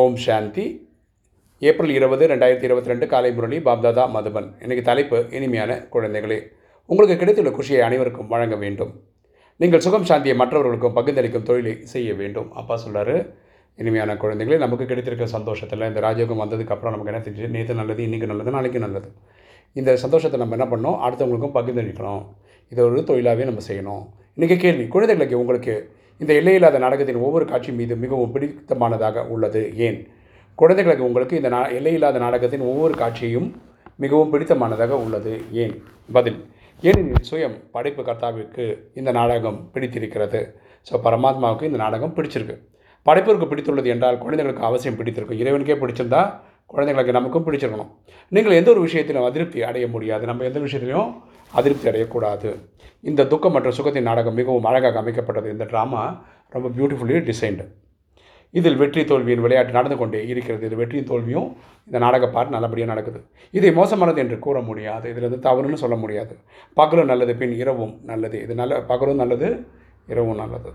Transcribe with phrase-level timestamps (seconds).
[0.00, 0.62] ஓம் சாந்தி.
[1.68, 4.46] April இருபது ரெண்டாயிரத்தி இருபத்தி ரெண்டு காலை முரளி பாப்தாதா மதுபன்.
[4.62, 6.38] இன்றைக்கு தலைப்பு இனிமையான குழந்தைகளே.
[6.86, 8.92] உங்களுக்கு கிடைத்துள்ள குஷியை அனைவருக்கும் வழங்க வேண்டும்.
[9.60, 12.48] நீங்கள் சுகம் சாந்தியை மற்றவர்களுக்கும் பகிர்ந்தளிக்கும் தொழிலை செய்ய வேண்டும்.
[12.52, 13.16] அப்பா சொல்கிறாரு
[13.78, 18.50] இனிமையான குழந்தைகளே நமக்கு கிடைத்திருக்கிற சந்தோஷத்தில் இந்த ராஜயோகம் வந்ததுக்கப்புறம் நமக்கு என்ன தெரிஞ்சு நேற்று நல்லது இன்றைக்கி நல்லது
[18.50, 19.10] நாளைக்கு நல்லது.
[19.72, 22.22] இந்த சந்தோஷத்தை நம்ம என்ன பண்ணோம் அடுத்தவங்களுக்கும் பகிர்ந்தளிக்கணும்.
[22.72, 24.04] இதை ஒரு தொழிலாகவே நம்ம செய்யணும்.
[24.36, 25.76] இன்றைக்கி கேள்வி குழந்தைகளுக்கு உங்களுக்கு
[26.22, 29.62] இந்த எல்லையில்லாத நாடகத்தின் ஒவ்வொரு காட்சி மீது மிகவும் பிடித்தமானதாக உள்ளது.
[29.86, 29.98] ஏன்?
[30.58, 33.48] குழந்தைகளுக்கு உங்களுக்கு இந்த நா எல்லையில்லாத நாடகத்தின் ஒவ்வொரு காட்சியும்
[34.04, 35.32] மிகவும் பிடித்தமானதாக உள்ளது.
[35.62, 35.74] ஏன்?
[36.12, 36.38] பதில்
[36.84, 38.64] ஏனெனில் சுயம் படைப்பு கர்த்தாவிற்கு
[39.00, 40.40] இந்த நாடகம் பிடித்திருக்கிறது.
[40.86, 42.56] ஸோ பரமாத்மாவுக்கு இந்த நாடகம் பிடிச்சிருக்கு.
[43.06, 45.40] படைப்பிற்கு பிடித்துள்ளது என்றால் குழந்தைகளுக்கு அவசியம் பிடித்திருக்கும்.
[45.42, 46.22] இறைவனுக்கே பிடிச்சிருந்தா
[46.74, 47.90] குழந்தைங்களுக்கு நமக்கும் பிடிச்சிருக்கணும்.
[48.28, 50.26] நீங்கள் எந்த ஒரு விஷயத்திலும் அதிருப்தி அடைய முடியாது.
[50.30, 51.10] நம்ம எந்த விஷயத்திலையும்
[51.58, 52.50] அதிருப்தி அடையக்கூடாது.
[53.10, 55.48] இந்த துக்கம் மற்றும் சுகத்தின் நாடகம் மிகவும் அழகாக அமைக்கப்பட்டது.
[55.54, 56.02] இந்த ட்ராமா
[56.54, 57.66] ரொம்ப பியூட்டிஃபுல்லி டிசைன்டு
[58.58, 60.64] இதில் வெற்றி தோல்வியின் விளையாட்டு நடந்து கொண்டே இருக்கிறது.
[60.68, 61.46] இது வெற்றியும் தோல்வியும்
[61.88, 63.20] இந்த நாடக பாட்டு நல்லபடியாக நடக்குது.
[63.58, 65.06] இதை மோசமானது என்று கூற முடியாது.
[65.12, 66.34] இதில் வந்து தவறுன்னு சொல்ல முடியாது.
[66.80, 68.38] பகலும் நல்லது பின் இரவும் நல்லது.
[68.46, 69.48] இது நல்ல பகலும் நல்லது
[70.12, 70.70] இரவும் நல்லது.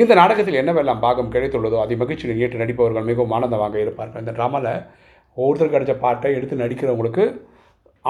[0.00, 4.22] இந்த நாடகத்தில் என்னவெல்லாம் பாகம் கிடைத்துள்ளதோ அதை மகிழ்ச்சியில் ஏற்று நடிப்பவர்கள் மிகவும் ஆனந்தமாக இருப்பார்கள்.
[4.24, 4.72] இந்த ட்ராமாவில்
[5.36, 7.24] ஒவ்வொருத்தருக்கு கிடைச்ச பாட்டை எடுத்து நடிக்கிறவங்களுக்கு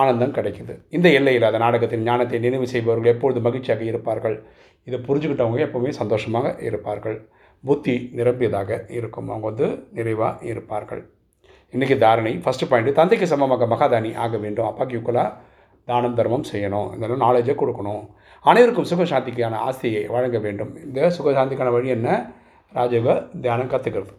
[0.01, 0.75] ஆனந்தம் கிடைக்குது.
[0.97, 4.37] இந்த எல்லையில் அந்த நாடகத்தின் ஞானத்தை நினைவு செய்பவர்கள் எப்பொழுது மகிழ்ச்சியாக இருப்பார்கள்?
[4.89, 7.19] இதை புரிஞ்சுக்கிட்டவங்க எப்போவுமே சந்தோஷமாக இருப்பார்கள்.
[7.65, 9.29] புத்தி நிரம்பியதாக இருக்கும்.
[9.31, 9.67] அவங்க வந்து
[9.99, 11.03] நிறைவாக இருப்பார்கள்.
[11.75, 14.69] இன்றைக்கி தாரணை ஃபஸ்ட்டு பாயிண்ட் தந்தைக்கு சமமாக மகாதானி ஆக வேண்டும்.
[14.71, 15.31] அப்பாக்கு ஈக்குவலாக
[15.89, 16.89] தானம் தர்மம் செய்யணும்.
[16.95, 18.03] இந்த நாலேஜை கொடுக்கணும்.
[18.45, 20.73] அனைவருக்கும் சுகசாந்திக்கான ஆசையை வழங்க வேண்டும்.
[20.87, 22.09] இந்த சுகசாந்திக்கான வழி என்ன?
[22.79, 24.13] ராஜயோக தியானம் கற்றுக்கிறது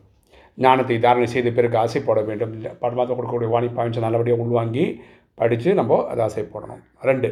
[0.64, 2.52] ஞானத்தை தாரணை செய்த பிறகு ஆசைப்பட வேண்டும்.
[2.82, 4.86] படமாக கொடுக்கக்கூடிய வாணி பாயிண்ட்ஸ் நல்லபடியாக உள்வாங்கி
[5.38, 7.28] படித்து நம்ம அதை ஆசைப்படணும் ரெண்டு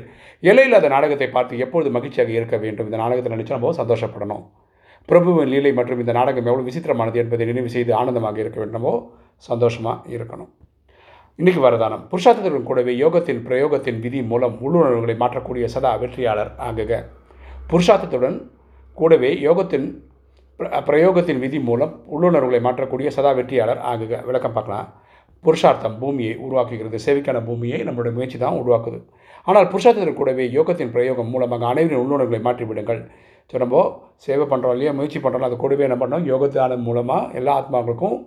[0.50, 2.88] இலையில் அந்த நாடகத்தை பார்த்து எப்பொழுது மகிழ்ச்சியாக இருக்க வேண்டும்?
[2.90, 4.44] இந்த நாடகத்தை நினச்சி நம்ம சந்தோஷப்படணும்.
[5.10, 8.78] பிரபுவின் லீலை மற்றும் இந்த நாடகம் எவ்வளோ விசித்திரமானது என்பதை நினைவு செய்து ஆனந்தமாக இருக்க வேண்டும்.
[8.80, 8.92] நம்ம
[9.50, 10.52] சந்தோஷமாக இருக்கணும்.
[11.40, 12.04] இன்றைக்கு வரதானம்.
[12.12, 16.92] புருஷார்த்தத்துடன் கூடவே யோகத்தின் பிரயோகத்தின் விதி மூலம் உள்ளுணர்வுகளை மாற்றக்கூடிய சதா வெற்றியாளர் ஆகுக.
[17.72, 18.38] புருஷார்த்தத்துடன்
[18.98, 19.88] கூடவே யோகத்தின்
[20.90, 24.14] பிரயோகத்தின் விதி மூலம் உள்ளுணர்வுகளை மாற்றக்கூடிய சதா வெற்றியாளர் ஆகுக.
[24.28, 24.90] விளக்கம் பார்க்கலாம்.
[25.46, 29.00] புருஷார்த்தம் பூமியை உருவாக்குகிறது சேவைக்கான பூமியை நம்மளுடைய முயற்சி தான் உருவாக்குது.
[29.48, 33.02] ஆனால் புருஷார்த்தத்தின் கூடவே யோகத்தின் பிரயோகம் மூலமாக அனைவரின் உள்ளுணர்வுகளை மாற்றிவிடுங்கள்.
[33.50, 33.80] ஸோ நம்ம
[34.26, 36.28] சேவை பண்ணுறோம் இல்லையா முயற்சி பண்ணுறோம் அது கூடவே என்ன பண்ணோம்?
[36.32, 38.18] யோகத்தான மூலமாக எல்லா ஆத்மாக்களுக்கும்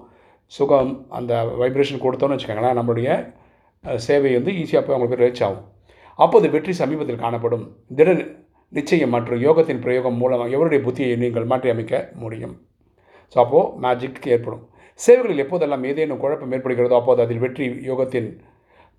[0.57, 3.09] சுகம் அந்த வைப்ரேஷன் கொடுத்தோன்னு வச்சுக்கோங்களேன் நம்மளுடைய
[4.07, 5.65] சேவை வந்து ஈஸியாக போய் அவங்களுக்கு ரீச் ஆகும்.
[6.25, 7.65] அப்போது வெற்றி சமீபத்தில் காணப்படும்
[7.99, 8.11] திட
[8.73, 12.55] நிச்சயம் மற்றும் யோகத்தின் பிரயோகம் மூலமாக எவருடைய புத்தியை நீங்கள் மாற்றி அமைக்க முடியும்?
[13.33, 14.63] ஸோ அப்போது மேஜிக் ஏற்படும்.
[15.01, 18.29] சேவைகளில் எப்போதெல்லாம் ஏதேனும் குழப்பம் ஏற்படுகிறதோ அப்போது அதில் வெற்றி யோகத்தின்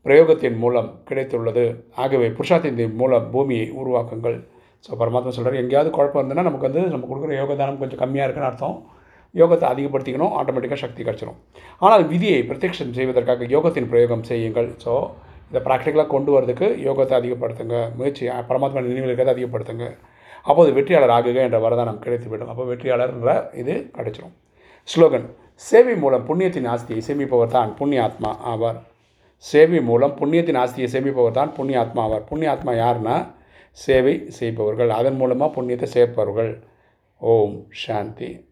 [0.06, 1.64] பிரயோகத்தின் மூலம் கிடைத்துள்ளது.
[2.04, 4.38] ஆகவே புருஷார்த்தத்தின் மூலம் பூமியை உருவாக்குங்கள்.
[4.86, 8.76] ஸோ பரமாத்மா சொல்கிறார் எங்கேயாவது குழப்பம் இருந்ததுன்னா நமக்கு வந்து நம்ம கொடுக்குற யோகதானம் கொஞ்சம் கம்மியாக இருக்குன்னு அர்த்தம்.
[9.42, 11.40] யோகத்தை அதிகப்படுத்திக்கணும் ஆட்டோமேட்டிக்காக சக்தி கிடச்சிரும்.
[11.86, 14.70] ஆனால் விதியை பிரத்யக்ஷம் செய்வதற்காக யோகத்தின் பிரயோகம் செய்யுங்கள்.
[14.84, 14.92] ஸோ
[15.50, 17.78] இதை ப்ராக்டிக்கலாக கொண்டு வரதுக்கு யோகத்தை அதிகப்படுத்துங்க.
[17.98, 19.88] முயற்சி பரமாத்மா நினைவில் இருக்கிறத அதிகப்படுத்துங்க.
[20.50, 22.52] அப்போது வெற்றியாளர் ஆகுக என்ற வரதானம் கிடைத்துவிடும்.
[22.54, 24.36] அப்போ வெற்றியாளர்ன்ற இது கிடைச்சிரும்.
[24.94, 28.80] ஸ்லோகன் சேவை மூலம் புண்ணியத்தின் ஆஸ்தியை சேமிப்பவர் தான் புண்ணிய ஆத்மா ஆவார்.
[29.38, 32.26] சேவை மூலம் புண்ணியத்தின் ஆஸ்தியை சேமிப்பவர் தான் புண்ணிய ஆத்மா ஆவார்.
[32.26, 33.28] புண்ணிய ஆத்மா யாருன்னா
[33.72, 34.90] சேவை செய்பவர்கள்.
[34.90, 36.64] அதன் மூலமாக புண்ணியத்தை சேர்ப்பவர்கள்.
[37.18, 38.48] ஓம் சாந்தி.